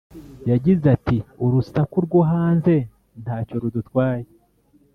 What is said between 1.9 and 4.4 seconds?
rwo hanze ntacyo rudutwaye